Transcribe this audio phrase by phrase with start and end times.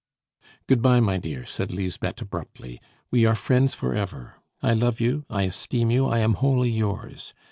[0.65, 4.37] "Good bye, my dear," said Lisbeth abruptly; "we are friends for ever.
[4.59, 7.35] I love you, I esteem you, I am wholly yours!